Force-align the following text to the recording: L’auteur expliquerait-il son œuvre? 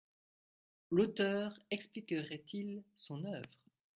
L’auteur 0.89 1.61
expliquerait-il 1.69 2.81
son 2.95 3.23
œuvre? 3.23 3.59